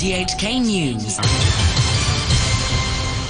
[0.00, 1.18] RTHK News.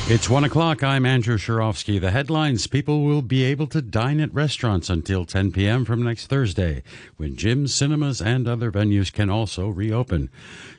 [0.08, 0.84] It's one o'clock.
[0.84, 2.00] I'm Andrew Shirovsky.
[2.00, 5.84] The headlines People will be able to dine at restaurants until 10 p.m.
[5.84, 6.84] from next Thursday,
[7.16, 10.30] when gyms, cinemas, and other venues can also reopen.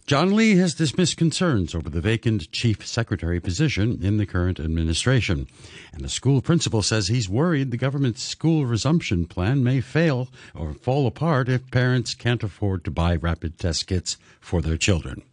[0.08, 5.48] John Lee has dismissed concerns over the vacant chief secretary position in the current administration.
[5.92, 10.74] And the school principal says he's worried the government's school resumption plan may fail or
[10.74, 15.24] fall apart if parents can't afford to buy rapid test kits for their children.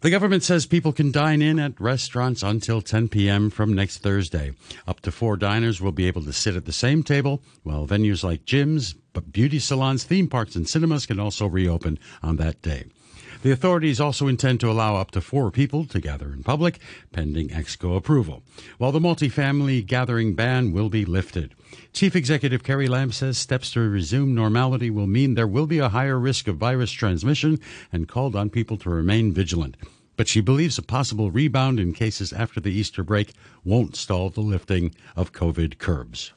[0.00, 3.50] The government says people can dine in at restaurants until 10 p.m.
[3.50, 4.52] from next Thursday.
[4.86, 8.22] Up to four diners will be able to sit at the same table, while venues
[8.22, 8.94] like gyms,
[9.32, 12.84] beauty salons, theme parks, and cinemas can also reopen on that day.
[13.42, 16.78] The authorities also intend to allow up to four people to gather in public,
[17.12, 18.44] pending EXCO approval,
[18.78, 21.56] while the multifamily gathering ban will be lifted.
[21.92, 25.88] Chief Executive Carrie Lam says steps to resume normality will mean there will be a
[25.88, 27.58] higher risk of virus transmission
[27.92, 29.76] and called on people to remain vigilant.
[30.16, 33.32] But she believes a possible rebound in cases after the Easter break
[33.64, 36.32] won't stall the lifting of COVID curbs.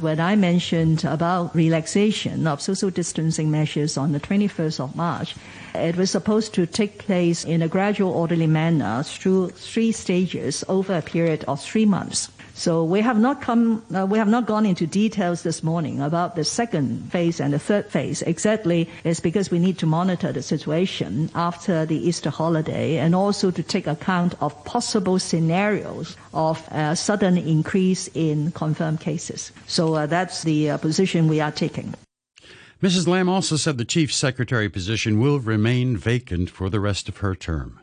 [0.00, 5.36] When I mentioned about relaxation of social distancing measures on the 21st of March,
[5.72, 10.96] it was supposed to take place in a gradual, orderly manner through three stages over
[10.96, 12.28] a period of three months.
[12.56, 16.36] So we have not come, uh, we have not gone into details this morning about
[16.36, 18.22] the second phase and the third phase.
[18.22, 23.50] Exactly, it's because we need to monitor the situation after the Easter holiday and also
[23.50, 29.50] to take account of possible scenarios of a sudden increase in confirmed cases.
[29.66, 31.92] So uh, that's the uh, position we are taking.
[32.82, 33.06] Mrs.
[33.06, 37.34] Lam also said the chief secretary position will remain vacant for the rest of her
[37.34, 37.80] term.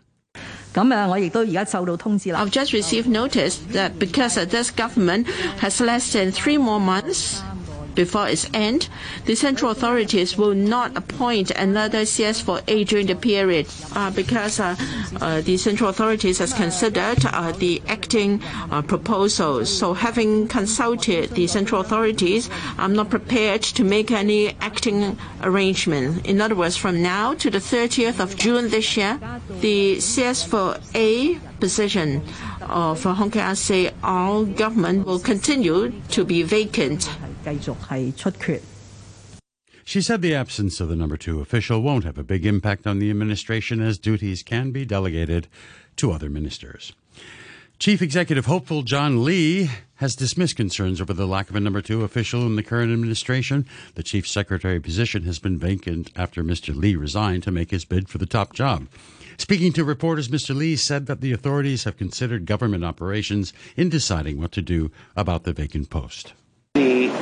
[0.76, 5.28] I've just received notice that because this government
[5.60, 7.42] has less than three more months
[7.96, 8.90] before its end,
[9.26, 14.76] the central authorities will not appoint another CS4A during the period uh, because uh,
[15.22, 17.18] uh, the central authorities has considered
[17.60, 18.40] the acting
[18.88, 19.70] proposals.
[19.76, 26.26] So having consulted the central authorities, I'm not prepared to make any acting arrangement.
[26.26, 29.20] In other words, from now to the 30th of June this year,
[29.62, 32.22] the CS4A position
[32.62, 37.10] of Hong Kong SAR government will continue to be vacant.
[37.45, 38.61] 继续系出缺。
[39.85, 43.09] She said the absence of the number two official won't have a big impact on the
[43.09, 45.47] administration as duties can be delegated
[45.97, 46.93] to other ministers.
[47.79, 52.03] Chief Executive hopeful John Lee has dismissed concerns over the lack of a number two
[52.05, 53.67] official in the current administration.
[53.95, 56.75] The chief secretary position has been vacant after Mr.
[56.75, 58.89] Lee resigned to make his bid for the top job.
[59.37, 60.57] Speaking to reporters, Mr.
[60.57, 65.45] Lee said that the authorities have considered government operations in deciding what to do about
[65.45, 66.33] the vacant post.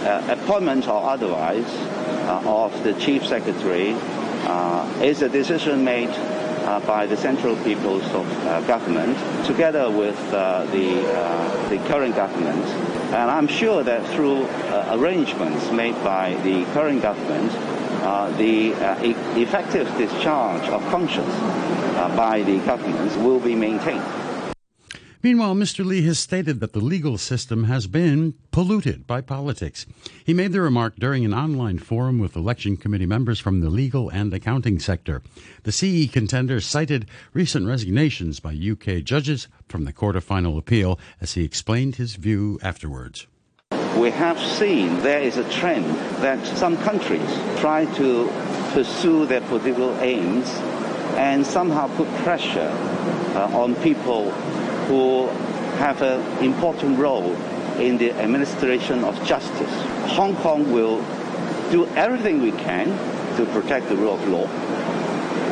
[0.09, 3.93] Uh, appointment or otherwise uh, of the chief secretary
[4.47, 9.15] uh, is a decision made uh, by the central peoples of uh, government
[9.45, 10.95] together with uh, the,
[11.69, 12.65] the current government.
[13.13, 14.47] And I'm sure that through
[14.97, 17.51] arrangements made by the current government,
[18.39, 18.73] the
[19.05, 21.33] e- effective discharge of functions
[22.17, 24.18] by the government will be maintained.
[25.21, 25.83] Meanwhile, Mr.
[25.83, 29.85] Lee has stated that the legal system has been polluted by politics.
[30.23, 34.07] He made the remark during an online forum with election committee members from the legal
[34.07, 35.21] and accounting sector.
[35.63, 40.97] The CE contender cited recent resignations by UK judges from the Court of Final Appeal
[41.19, 43.27] as he explained his view afterwards.
[43.97, 45.83] We have seen there is a trend
[46.23, 48.29] that some countries try to
[48.71, 50.47] pursue their political aims
[51.17, 52.71] and somehow put pressure
[53.35, 54.33] uh, on people
[54.89, 55.27] who
[55.77, 57.35] have an important role
[57.77, 59.71] in the administration of justice.
[60.17, 60.97] Hong Kong will
[61.69, 62.87] do everything we can
[63.37, 64.47] to protect the rule of law.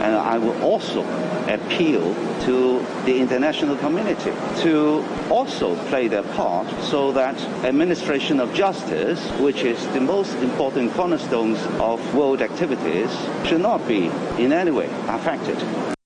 [0.03, 1.03] And I will also
[1.47, 2.15] appeal
[2.45, 4.31] to the international community
[4.63, 10.93] to also play their part so that administration of justice, which is the most important
[10.93, 13.11] cornerstones of world activities,
[13.45, 14.07] should not be
[14.39, 15.96] in any way affected.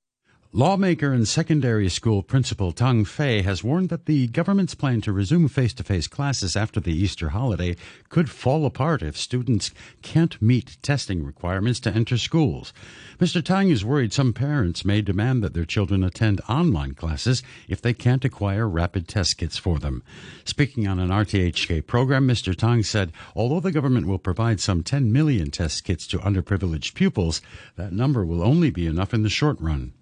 [0.54, 5.48] Lawmaker and secondary school principal Tang Fei has warned that the government's plan to resume
[5.48, 7.78] face to face classes after the Easter holiday
[8.10, 9.72] could fall apart if students
[10.02, 12.74] can't meet testing requirements to enter schools.
[13.18, 13.42] Mr.
[13.42, 17.94] Tang is worried some parents may demand that their children attend online classes if they
[17.94, 20.04] can't acquire rapid test kits for them.
[20.44, 22.54] Speaking on an RTHK program, Mr.
[22.54, 27.42] Tang said although the government will provide some 10 million test kits to underprivileged pupils,
[27.78, 29.94] that number will only be enough in the short run.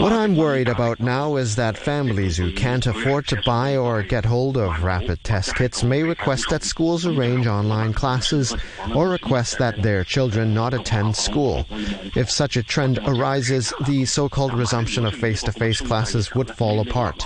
[0.00, 4.24] What I'm worried about now is that families who can't afford to buy or get
[4.24, 8.54] hold of rapid test kits may request that schools arrange online classes
[8.94, 11.64] or request that their children not attend school.
[12.16, 16.50] If such a trend arises, the so called resumption of face to face classes would
[16.50, 17.24] fall apart.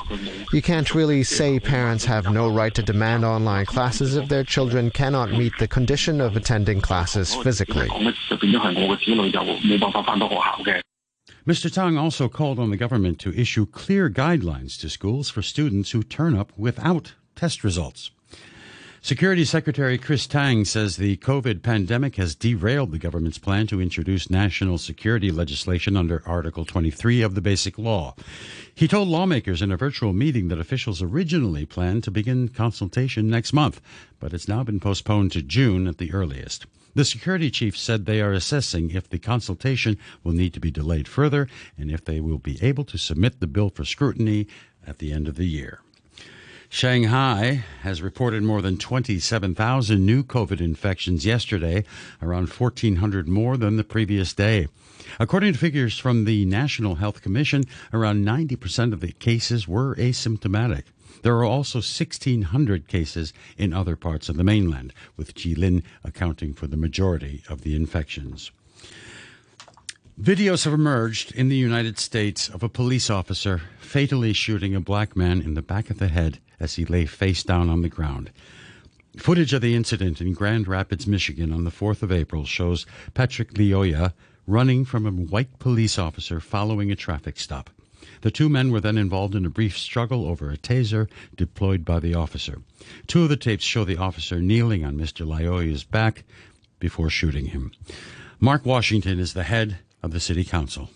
[0.52, 4.90] You can't really say parents have no right to demand online classes if their children
[4.90, 7.88] cannot meet the condition of attending classes physically.
[11.46, 11.70] Mr.
[11.70, 16.02] Tang also called on the government to issue clear guidelines to schools for students who
[16.02, 18.10] turn up without test results.
[19.04, 24.30] Security Secretary Chris Tang says the COVID pandemic has derailed the government's plan to introduce
[24.30, 28.14] national security legislation under Article 23 of the Basic Law.
[28.74, 33.52] He told lawmakers in a virtual meeting that officials originally planned to begin consultation next
[33.52, 33.82] month,
[34.18, 36.64] but it's now been postponed to June at the earliest.
[36.94, 41.08] The security chief said they are assessing if the consultation will need to be delayed
[41.08, 44.46] further and if they will be able to submit the bill for scrutiny
[44.86, 45.80] at the end of the year.
[46.68, 51.84] Shanghai has reported more than 27,000 new COVID infections yesterday,
[52.22, 54.68] around 1,400 more than the previous day.
[55.20, 60.84] According to figures from the National Health Commission, around 90% of the cases were asymptomatic.
[61.24, 66.66] There are also 1,600 cases in other parts of the mainland, with Jilin accounting for
[66.66, 68.50] the majority of the infections.
[70.20, 75.16] Videos have emerged in the United States of a police officer fatally shooting a black
[75.16, 78.30] man in the back of the head as he lay face down on the ground.
[79.16, 82.84] Footage of the incident in Grand Rapids, Michigan on the 4th of April shows
[83.14, 84.12] Patrick Lyoya
[84.46, 87.70] running from a white police officer following a traffic stop.
[88.24, 92.00] The two men were then involved in a brief struggle over a taser deployed by
[92.00, 92.62] the officer.
[93.06, 95.26] Two of the tapes show the officer kneeling on Mr.
[95.26, 96.24] Lyoya's back
[96.78, 97.72] before shooting him.
[98.40, 100.88] Mark Washington is the head of the City Council.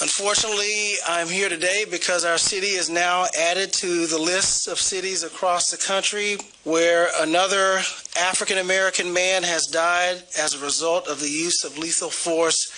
[0.00, 5.22] Unfortunately, I'm here today because our city is now added to the list of cities
[5.22, 7.82] across the country where another
[8.18, 12.73] African American man has died as a result of the use of lethal force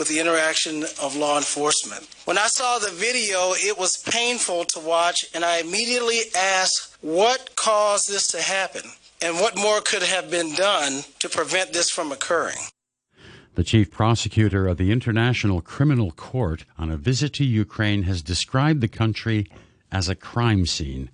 [0.00, 2.08] with the interaction of law enforcement.
[2.24, 7.54] When I saw the video, it was painful to watch, and I immediately asked what
[7.54, 8.80] caused this to happen
[9.20, 12.56] and what more could have been done to prevent this from occurring.
[13.56, 18.80] The chief prosecutor of the International Criminal Court on a visit to Ukraine has described
[18.80, 19.48] the country
[19.92, 21.10] as a crime scene.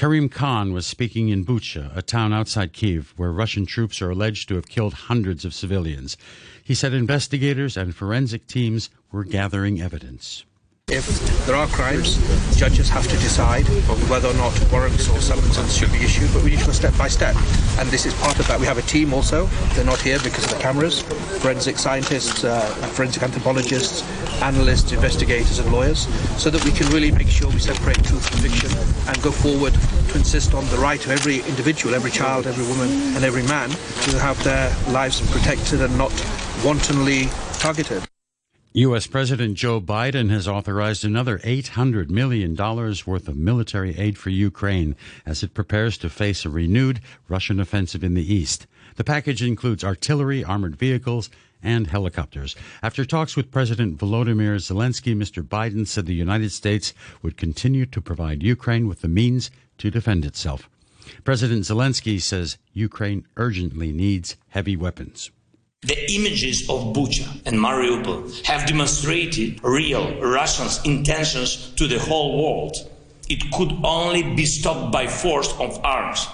[0.00, 4.48] Karim Khan was speaking in Bucha, a town outside Kiev, where Russian troops are alleged
[4.48, 6.16] to have killed hundreds of civilians.
[6.64, 10.46] He said investigators and forensic teams were gathering evidence.
[10.90, 12.18] If there are crimes,
[12.56, 13.64] judges have to decide
[14.10, 16.96] whether or not warrants or summonses should be issued, but we need to go step
[16.98, 17.36] by step.
[17.78, 18.58] And this is part of that.
[18.58, 19.46] We have a team also.
[19.74, 21.02] They're not here because of the cameras.
[21.40, 22.60] Forensic scientists, uh,
[22.94, 24.02] forensic anthropologists,
[24.42, 26.08] analysts, investigators, and lawyers,
[26.42, 28.70] so that we can really make sure we separate truth from fiction
[29.08, 32.90] and go forward to insist on the right of every individual, every child, every woman,
[33.14, 36.12] and every man to have their lives protected and not
[36.64, 37.26] wantonly
[37.60, 38.02] targeted.
[38.72, 39.08] U.S.
[39.08, 44.94] President Joe Biden has authorized another $800 million worth of military aid for Ukraine
[45.26, 48.68] as it prepares to face a renewed Russian offensive in the east.
[48.94, 51.30] The package includes artillery, armored vehicles,
[51.60, 52.54] and helicopters.
[52.80, 55.42] After talks with President Volodymyr Zelensky, Mr.
[55.42, 60.24] Biden said the United States would continue to provide Ukraine with the means to defend
[60.24, 60.70] itself.
[61.24, 65.32] President Zelensky says Ukraine urgently needs heavy weapons.
[65.82, 72.76] The images of Bucha and Mariupol have demonstrated real Russians' intentions to the whole world.
[73.30, 76.28] It could only be stopped by force of arms.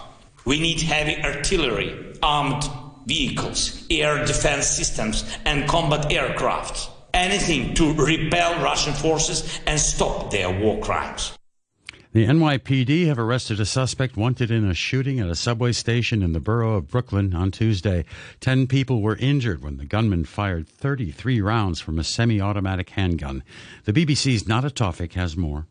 [0.45, 2.69] We need heavy artillery, armed
[3.07, 6.91] vehicles, air defense systems, and combat aircraft.
[7.15, 11.36] Anything to repel Russian forces and stop their war crimes.
[12.17, 16.33] The NYPD have arrested a suspect wanted in a shooting at a subway station in
[16.33, 18.07] the borough of Brooklyn on Tuesday.
[18.41, 23.43] Ten people were injured when the gunman fired 33 rounds from a semi automatic handgun.
[23.85, 25.67] The BBC's Nada Tawfik has more.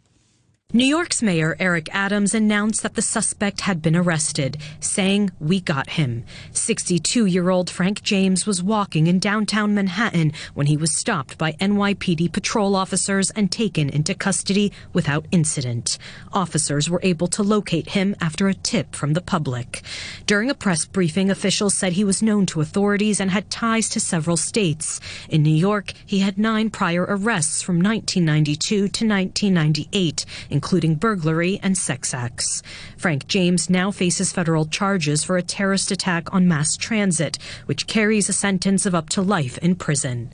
[0.73, 5.91] New York's Mayor Eric Adams announced that the suspect had been arrested, saying, We got
[5.91, 6.25] him.
[6.51, 11.53] 62 year old Frank James was walking in downtown Manhattan when he was stopped by
[11.53, 15.97] NYPD patrol officers and taken into custody without incident.
[16.33, 19.81] Officers were able to locate him after a tip from the public.
[20.25, 23.99] During a press briefing, officials said he was known to authorities and had ties to
[24.01, 24.99] several states.
[25.29, 30.25] In New York, he had nine prior arrests from 1992 to 1998
[30.55, 32.63] including burglary and sex acts.
[32.95, 38.29] Frank James now faces federal charges for a terrorist attack on mass transit, which carries
[38.29, 40.33] a sentence of up to life in prison.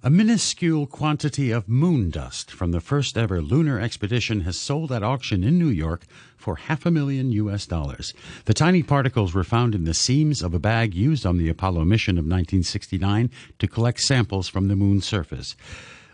[0.00, 5.02] A minuscule quantity of moon dust from the first ever lunar expedition has sold at
[5.02, 6.04] auction in New York
[6.36, 8.14] for half a million US dollars.
[8.44, 11.84] The tiny particles were found in the seams of a bag used on the Apollo
[11.86, 15.56] mission of 1969 to collect samples from the moon's surface.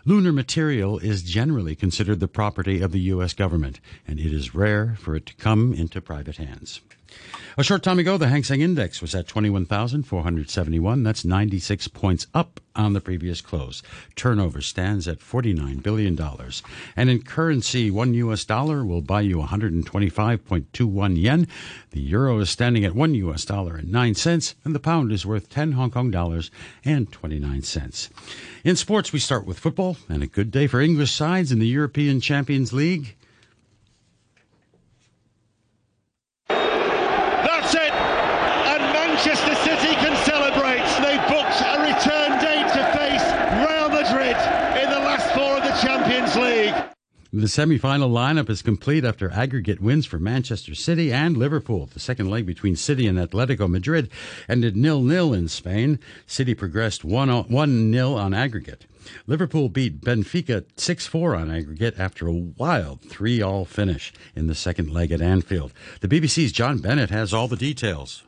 [0.07, 3.33] Lunar material is generally considered the property of the U.S.
[3.33, 6.81] government, and it is rare for it to come into private hands.
[7.57, 11.03] A short time ago, the Hang Seng Index was at 21,471.
[11.03, 13.81] That's 96 points up on the previous close.
[14.17, 16.19] Turnover stands at $49 billion.
[16.97, 18.43] And in currency, one U.S.
[18.43, 21.47] dollar will buy you 125.21 yen.
[21.91, 23.45] The euro is standing at one U.S.
[23.45, 26.51] dollar and 9 cents, and the pound is worth 10 Hong Kong dollars
[26.83, 28.09] and 29 cents.
[28.65, 31.67] In sports, we start with football, and a good day for English sides in the
[31.67, 33.15] European Champions League.
[47.45, 51.85] The semi-final lineup is complete after aggregate wins for Manchester City and Liverpool.
[51.85, 54.09] The second leg between City and Atletico Madrid
[54.49, 55.99] ended nil-nil in Spain.
[56.25, 58.87] City progressed 1-0 on aggregate.
[59.27, 65.11] Liverpool beat Benfica 6-4 on aggregate after a wild 3-all finish in the second leg
[65.11, 65.71] at Anfield.
[66.01, 68.23] The BBC's John Bennett has all the details.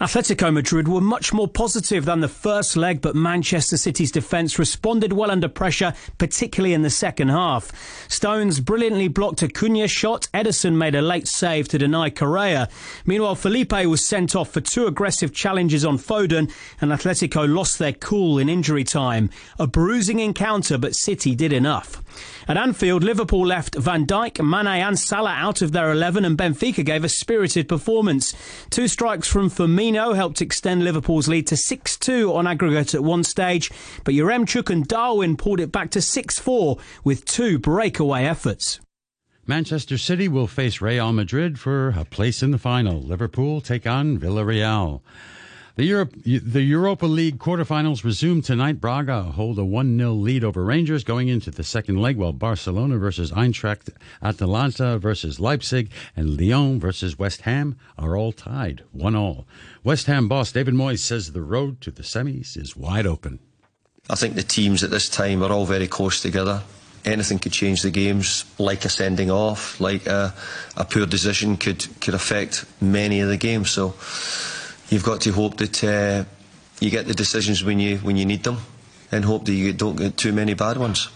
[0.00, 5.12] Atletico Madrid were much more positive than the first leg, but Manchester City's defence responded
[5.12, 7.72] well under pressure, particularly in the second half.
[8.08, 10.28] Stones brilliantly blocked a Cunha shot.
[10.32, 12.68] Ederson made a late save to deny Correa.
[13.06, 17.92] Meanwhile, Felipe was sent off for two aggressive challenges on Foden, and Atletico lost their
[17.92, 19.30] cool in injury time.
[19.58, 22.04] A bruising encounter, but City did enough.
[22.46, 26.84] At Anfield, Liverpool left Van Dijk, Mane and Salah out of their 11 and Benfica
[26.84, 28.34] gave a spirited performance.
[28.70, 33.70] Two strikes from Firmino helped extend Liverpool's lead to 6-2 on aggregate at one stage,
[34.04, 38.80] but Yaremchuk and Darwin pulled it back to 6-4 with two breakaway efforts.
[39.46, 43.00] Manchester City will face Real Madrid for a place in the final.
[43.00, 45.00] Liverpool take on Villarreal.
[45.78, 48.80] The, Europe, the Europa League quarterfinals resume tonight.
[48.80, 52.98] Braga hold a 1 0 lead over Rangers going into the second leg, while Barcelona
[52.98, 53.88] versus Eintracht,
[54.20, 59.46] Atalanta versus Leipzig, and Lyon versus West Ham are all tied, 1 all.
[59.84, 63.38] West Ham boss David Moyes says the road to the semis is wide open.
[64.10, 66.64] I think the teams at this time are all very close together.
[67.04, 70.34] Anything could change the games, like a sending off, like a,
[70.76, 73.70] a poor decision could, could affect many of the games.
[73.70, 73.94] So
[74.90, 76.24] you've got to hope that uh,
[76.80, 78.58] you get the decisions when you when you need them,
[79.12, 81.08] and hope that you don't get too many bad ones.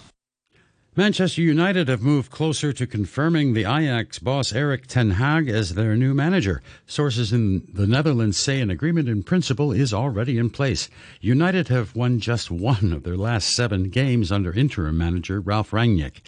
[0.94, 5.96] Manchester United have moved closer to confirming the Ajax boss Erik ten Hag as their
[5.96, 6.60] new manager.
[6.86, 10.90] Sources in the Netherlands say an agreement in principle is already in place.
[11.22, 16.20] United have won just one of their last seven games under interim manager Ralph Rangnick.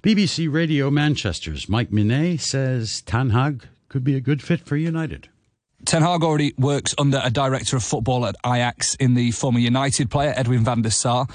[0.00, 5.28] BBC Radio Manchester's Mike Minay says ten Hag could be a good fit for United.
[5.84, 10.10] Ten Hag already works under a director of football at Ajax in the former United
[10.10, 11.26] player, Edwin van der Sar.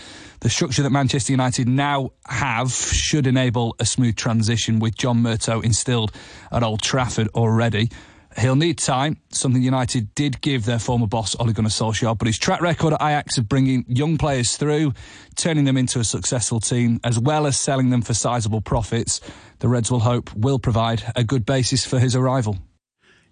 [0.42, 5.64] The structure that Manchester United now have should enable a smooth transition with John Murtough
[5.64, 6.12] instilled
[6.52, 7.90] at Old Trafford already.
[8.38, 12.38] He'll need time, something United did give their former boss, Ole Gunnar Solskjaer, but his
[12.38, 14.94] track record at Ajax of bringing young players through,
[15.36, 19.22] turning them into a successful team, as well as selling them for sizable profits,
[19.60, 22.58] the Reds will hope will provide a good basis for his arrival.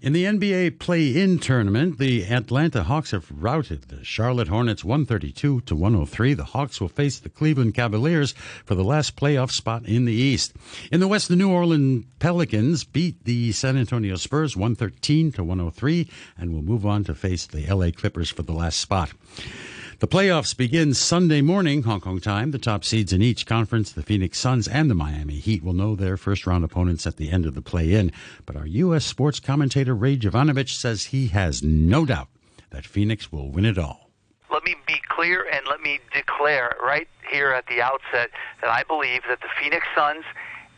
[0.02, 5.76] In the NBA play-in tournament, the Atlanta Hawks have routed the Charlotte Hornets 132 to
[5.76, 6.34] 103.
[6.34, 8.34] The Hawks will face the Cleveland Cavaliers
[8.66, 10.56] for the last playoff spot in the East.
[10.92, 16.10] In the West, the New Orleans Pelicans beat the San Antonio Spurs 113 to 103
[16.36, 19.12] and will move on to face the LA Clippers for the last spot.
[20.02, 22.50] The playoffs begin Sunday morning, Hong Kong time.
[22.50, 25.96] The top seeds in each conference, the Phoenix Suns and the Miami Heat, will know
[25.96, 28.12] their first round opponents at the end of the play in.
[28.48, 29.06] But our U.S.
[29.06, 32.30] sports commentator Ray Jovanovich says he has no doubt
[32.72, 34.10] that Phoenix will win it all.
[34.52, 38.32] Let me be clear and let me declare right here at the outset
[38.62, 40.26] that I believe that the Phoenix Suns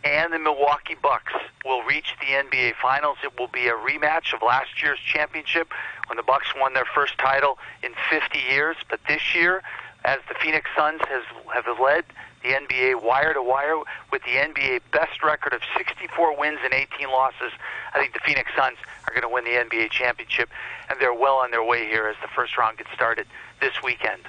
[0.04, 1.34] and the Milwaukee Bucks
[1.66, 3.18] will reach the NBA Finals.
[3.24, 5.72] It will be a rematch of last year's championship
[6.08, 8.76] when the Bucks won their first title in 50 years.
[8.90, 9.64] But this year,
[10.04, 12.04] as the Phoenix Suns has have led
[12.44, 13.78] the NBA wire to wire
[14.12, 17.54] with the NBA best record of 64 wins and 18 losses,
[17.94, 20.50] I think the Phoenix Suns are going to win the NBA championship,
[20.90, 23.28] and they're well on their way here as the first round gets started
[23.62, 24.24] this weekend.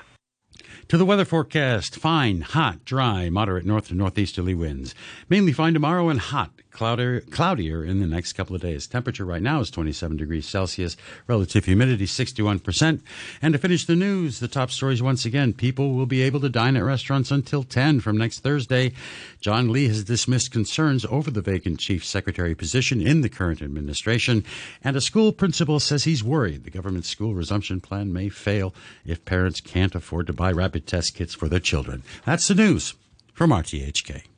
[0.88, 4.94] To the weather forecast fine, hot, dry, moderate north to northeasterly winds.
[5.30, 6.50] Mainly fine tomorrow and hot.
[6.74, 8.86] Cloudier, cloudier in the next couple of days.
[8.86, 13.00] Temperature right now is 27 degrees Celsius, relative humidity 61%.
[13.40, 16.48] And to finish the news, the top stories once again people will be able to
[16.50, 18.92] dine at restaurants until 10 from next Thursday.
[19.40, 24.44] John Lee has dismissed concerns over the vacant chief secretary position in the current administration,
[24.82, 28.74] and a school principal says he's worried the government school resumption plan may fail
[29.06, 32.02] if parents can't afford to buy rapid test kits for their children.
[32.24, 32.94] That's the news
[33.32, 34.33] from RTHK.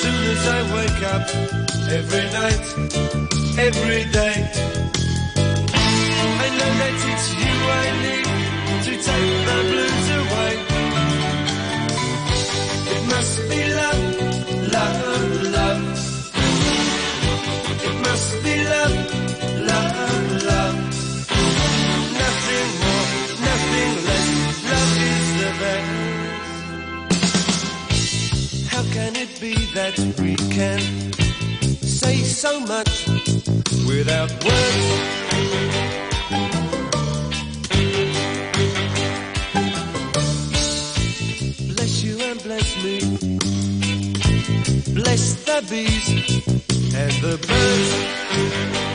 [0.00, 1.24] Soon as I wake up,
[1.98, 2.64] every night,
[3.58, 4.36] every day,
[6.44, 8.28] I know that it's you I need
[8.86, 10.52] to take the blues away.
[12.94, 13.75] It must be.
[29.76, 30.80] that we can
[31.82, 33.06] say so much
[33.86, 34.86] without words.
[41.74, 43.00] bless you and bless me.
[44.94, 46.08] Bless the bees
[46.94, 48.85] and the birds.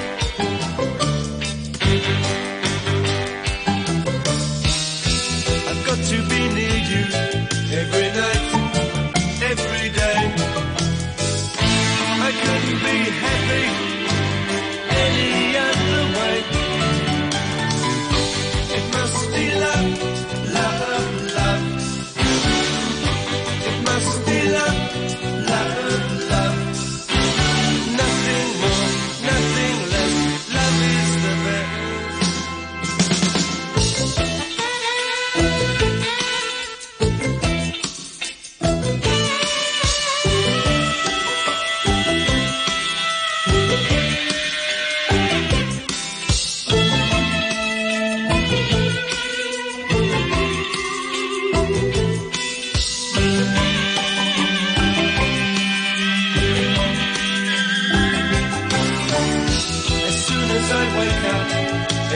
[60.74, 61.48] I wake up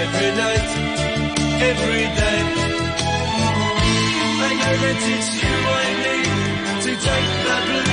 [0.04, 0.70] every night,
[1.70, 2.42] every day.
[4.48, 7.85] I know that it's you I need to take the blame.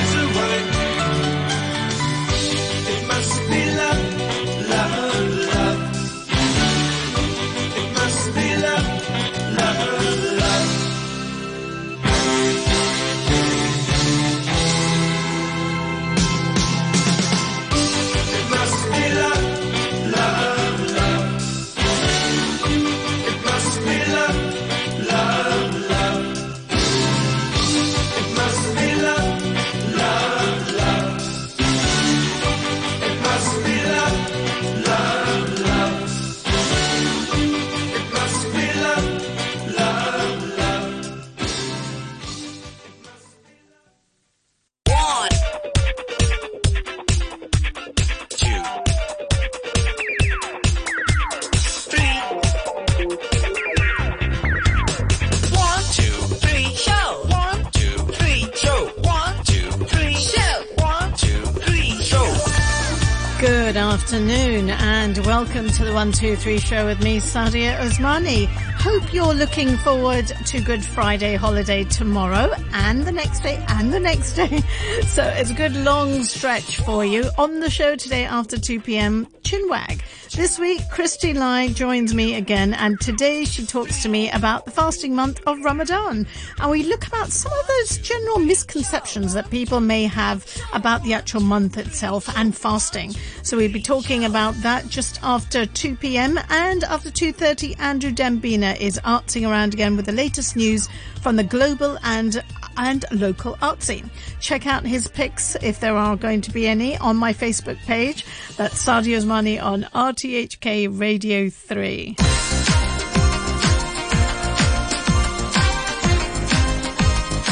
[65.36, 68.44] Welcome to the 123 show with me, Sadia Osmani.
[68.76, 73.98] Hope you're looking forward to Good Friday holiday tomorrow and the next day and the
[73.98, 74.60] next day.
[75.06, 77.30] So it's a good long stretch for you.
[77.38, 80.00] On the show today after 2 p.m., Chinwag.
[80.34, 84.70] This week, Christy Lai joins me again, and today she talks to me about the
[84.70, 86.26] fasting month of Ramadan.
[86.58, 91.12] And we look about some of those general misconceptions that people may have about the
[91.12, 93.14] actual month itself and fasting.
[93.42, 96.38] So we'll be talking about that just after 2 p.m.
[96.48, 100.88] and after 2.30, Andrew Dembina is artsing around again with the latest news
[101.20, 102.42] from the global and
[102.76, 104.10] and local art scene.
[104.40, 108.24] Check out his pics if there are going to be any on my Facebook page.
[108.56, 112.16] That's Sadia Osmani on RTHK Radio 3.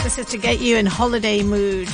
[0.05, 1.89] This is to get you in holiday mood.